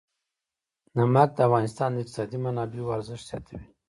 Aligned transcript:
نمک 0.97 1.29
د 1.35 1.39
افغانستان 1.47 1.89
د 1.91 1.97
اقتصادي 2.01 2.37
منابعو 2.45 2.95
ارزښت 2.97 3.25
زیاتوي. 3.29 3.61